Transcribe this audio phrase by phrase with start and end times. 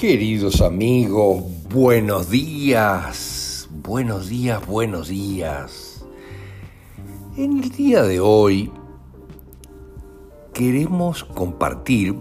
[0.00, 6.02] Queridos amigos, buenos días, buenos días, buenos días.
[7.36, 8.72] En el día de hoy
[10.54, 12.14] queremos compartir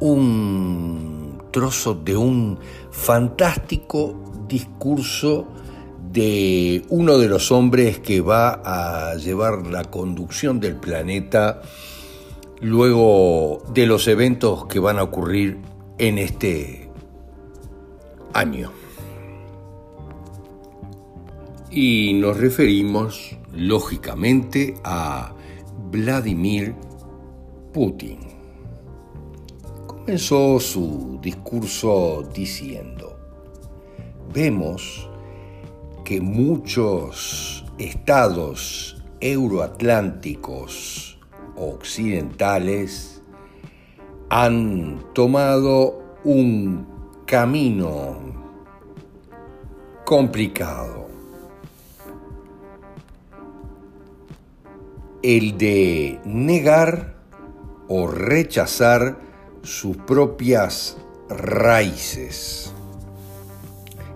[0.00, 2.58] un trozo de un
[2.90, 5.46] fantástico discurso
[6.10, 11.62] de uno de los hombres que va a llevar la conducción del planeta
[12.60, 16.90] luego de los eventos que van a ocurrir en este
[18.32, 18.72] año.
[21.70, 25.34] Y nos referimos, lógicamente, a
[25.90, 26.74] Vladimir
[27.72, 28.18] Putin.
[29.86, 33.18] Comenzó su discurso diciendo,
[34.32, 35.08] vemos
[36.04, 41.18] que muchos estados euroatlánticos
[41.56, 43.13] occidentales
[44.36, 46.88] han tomado un
[47.24, 48.16] camino
[50.04, 51.06] complicado.
[55.22, 57.14] El de negar
[57.86, 59.20] o rechazar
[59.62, 60.96] sus propias
[61.28, 62.74] raíces,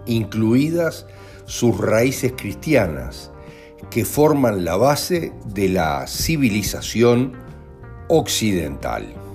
[0.04, 1.06] incluidas
[1.44, 3.30] sus raíces cristianas,
[3.88, 7.34] que forman la base de la civilización
[8.08, 9.27] occidental.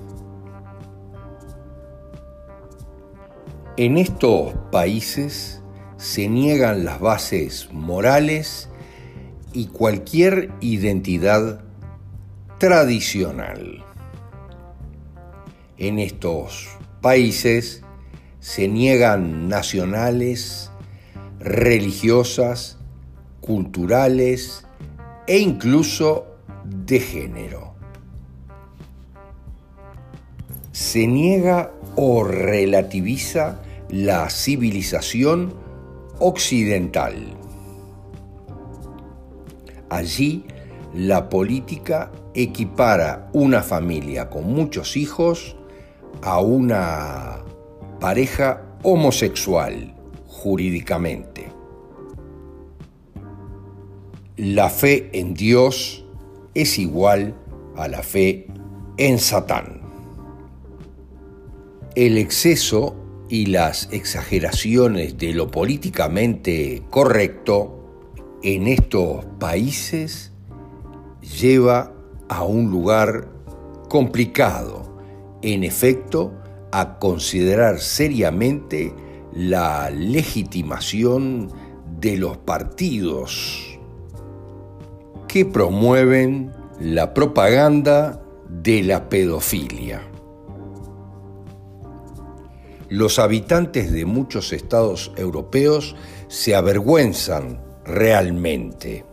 [3.76, 5.60] En estos países
[5.96, 8.68] se niegan las bases morales
[9.52, 11.60] y cualquier identidad
[12.58, 13.84] tradicional.
[15.76, 16.68] En estos
[17.00, 17.82] países
[18.38, 20.70] se niegan nacionales,
[21.40, 22.78] religiosas,
[23.40, 24.64] culturales
[25.26, 26.26] e incluso
[26.64, 27.74] de género.
[30.70, 35.54] Se niega o relativiza la civilización
[36.18, 37.36] occidental.
[39.90, 40.44] Allí
[40.94, 45.56] la política equipara una familia con muchos hijos
[46.22, 47.42] a una
[48.00, 49.94] pareja homosexual
[50.26, 51.48] jurídicamente.
[54.36, 56.04] La fe en Dios
[56.54, 57.34] es igual
[57.76, 58.46] a la fe
[58.96, 59.80] en Satán.
[61.94, 62.96] El exceso
[63.28, 67.80] y las exageraciones de lo políticamente correcto
[68.42, 70.32] en estos países
[71.40, 71.92] lleva
[72.28, 73.28] a un lugar
[73.88, 74.98] complicado,
[75.42, 76.32] en efecto,
[76.72, 78.92] a considerar seriamente
[79.32, 81.50] la legitimación
[82.00, 83.78] de los partidos
[85.28, 90.02] que promueven la propaganda de la pedofilia.
[92.88, 95.96] Los habitantes de muchos estados europeos
[96.28, 99.04] se avergüenzan realmente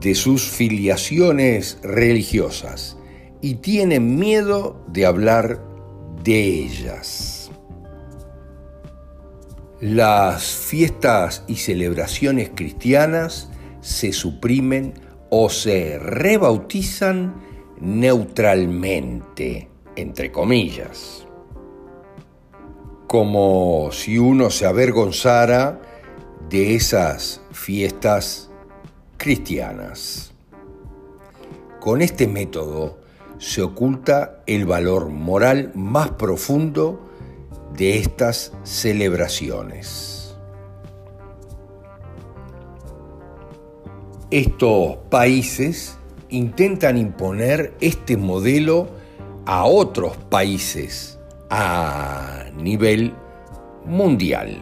[0.00, 2.96] de sus filiaciones religiosas
[3.40, 5.62] y tienen miedo de hablar
[6.24, 7.50] de ellas.
[9.80, 13.50] Las fiestas y celebraciones cristianas
[13.80, 14.94] se suprimen
[15.30, 17.34] o se rebautizan
[17.80, 21.27] neutralmente, entre comillas
[23.08, 25.80] como si uno se avergonzara
[26.50, 28.50] de esas fiestas
[29.16, 30.34] cristianas.
[31.80, 32.98] Con este método
[33.38, 37.00] se oculta el valor moral más profundo
[37.74, 40.36] de estas celebraciones.
[44.30, 45.96] Estos países
[46.28, 48.90] intentan imponer este modelo
[49.46, 51.17] a otros países
[51.50, 53.14] a nivel
[53.84, 54.58] mundial.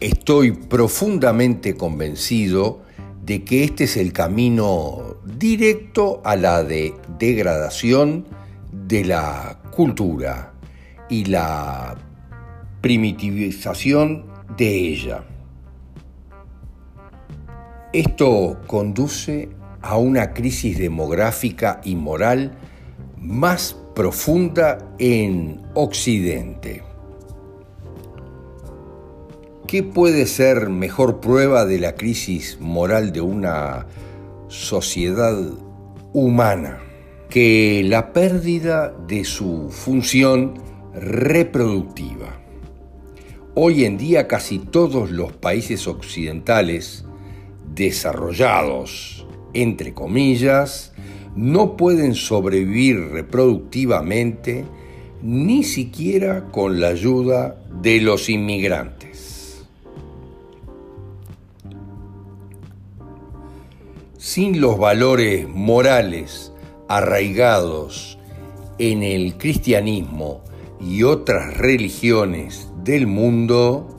[0.00, 2.82] Estoy profundamente convencido
[3.22, 8.26] de que este es el camino directo a la de degradación
[8.72, 10.52] de la cultura
[11.08, 11.96] y la
[12.80, 14.26] primitivización
[14.56, 15.24] de ella.
[17.92, 19.50] Esto conduce
[19.82, 22.56] a una crisis demográfica y moral
[23.18, 26.82] más profunda en Occidente.
[29.66, 33.86] ¿Qué puede ser mejor prueba de la crisis moral de una
[34.48, 35.36] sociedad
[36.12, 36.80] humana
[37.28, 40.54] que la pérdida de su función
[40.94, 42.40] reproductiva?
[43.54, 47.04] Hoy en día casi todos los países occidentales
[47.74, 50.92] desarrollados, entre comillas,
[51.36, 54.64] no pueden sobrevivir reproductivamente
[55.22, 59.64] ni siquiera con la ayuda de los inmigrantes.
[64.16, 66.52] Sin los valores morales
[66.88, 68.18] arraigados
[68.78, 70.42] en el cristianismo
[70.80, 73.96] y otras religiones del mundo,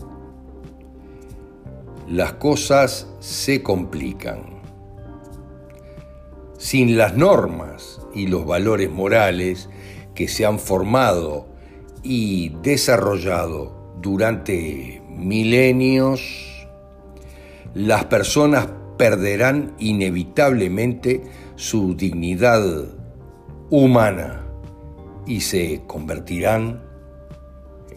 [2.07, 4.60] las cosas se complican.
[6.61, 9.67] Sin las normas y los valores morales
[10.13, 11.47] que se han formado
[12.03, 16.21] y desarrollado durante milenios,
[17.73, 21.23] las personas perderán inevitablemente
[21.55, 22.61] su dignidad
[23.71, 24.45] humana
[25.25, 26.83] y se convertirán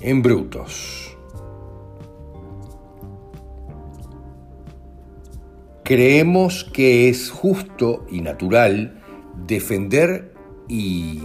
[0.00, 1.13] en brutos.
[5.84, 9.02] Creemos que es justo y natural
[9.46, 10.32] defender
[10.66, 11.20] y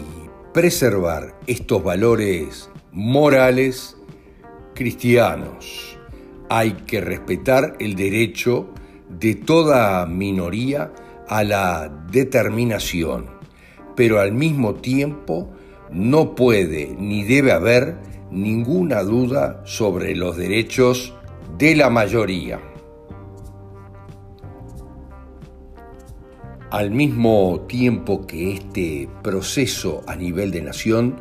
[0.53, 3.95] preservar estos valores morales
[4.75, 5.97] cristianos.
[6.49, 8.67] Hay que respetar el derecho
[9.07, 10.91] de toda minoría
[11.29, 13.27] a la determinación,
[13.95, 15.53] pero al mismo tiempo
[15.89, 17.95] no puede ni debe haber
[18.29, 21.13] ninguna duda sobre los derechos
[21.57, 22.68] de la mayoría.
[26.71, 31.15] Al mismo tiempo que este proceso a nivel de nación,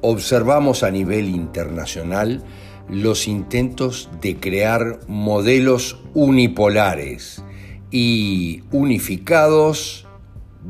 [0.00, 2.42] observamos a nivel internacional
[2.88, 7.44] los intentos de crear modelos unipolares
[7.90, 10.06] y unificados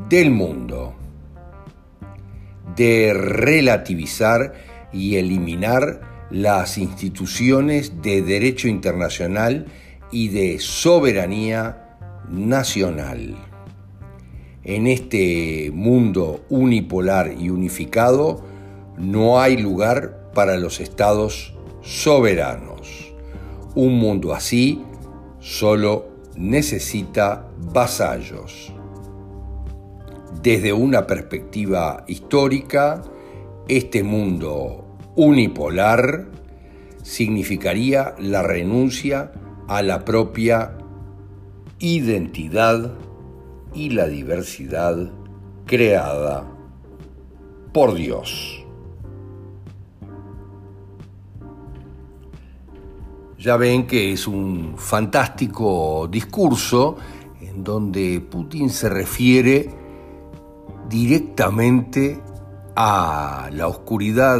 [0.09, 0.93] del mundo,
[2.75, 4.55] de relativizar
[4.91, 6.01] y eliminar
[6.31, 9.67] las instituciones de derecho internacional
[10.11, 11.97] y de soberanía
[12.29, 13.46] nacional
[14.67, 18.43] en este mundo unipolar y unificado
[18.97, 23.13] no hay lugar para los estados soberanos.
[23.75, 24.83] Un mundo así
[25.39, 28.73] solo necesita vasallos.
[30.43, 33.01] Desde una perspectiva histórica,
[33.69, 36.27] este mundo unipolar
[37.03, 39.31] significaría la renuncia
[39.69, 40.77] a la propia
[41.79, 43.06] identidad
[43.73, 45.11] y la diversidad
[45.65, 46.45] creada
[47.73, 48.63] por Dios.
[53.39, 56.97] Ya ven que es un fantástico discurso
[57.39, 59.69] en donde Putin se refiere
[60.89, 62.19] directamente
[62.75, 64.39] a la oscuridad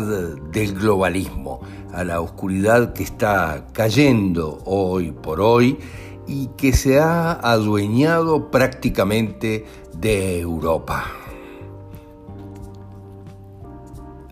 [0.52, 1.62] del globalismo,
[1.94, 5.78] a la oscuridad que está cayendo hoy por hoy
[6.28, 11.06] y que se ha adueñado prácticamente de Europa.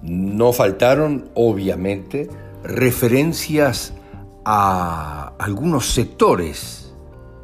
[0.01, 2.29] No faltaron, obviamente,
[2.63, 3.93] referencias
[4.43, 6.93] a algunos sectores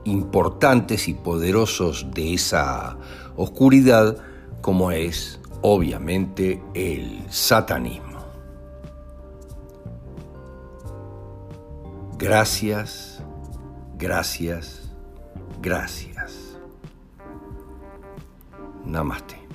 [0.03, 2.97] importantes y poderosos de esa
[3.35, 4.17] oscuridad,
[4.61, 8.19] como es, obviamente, el satanismo.
[12.19, 13.10] Gracias
[14.01, 14.89] Gracias,
[15.61, 16.57] gracias.
[18.83, 19.50] Namaste.